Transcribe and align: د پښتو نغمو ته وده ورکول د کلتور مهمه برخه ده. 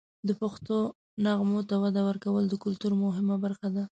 د 0.27 0.29
پښتو 0.41 0.77
نغمو 1.25 1.59
ته 1.69 1.75
وده 1.83 2.01
ورکول 2.09 2.43
د 2.47 2.53
کلتور 2.63 2.91
مهمه 3.03 3.35
برخه 3.45 3.67
ده. 3.75 3.83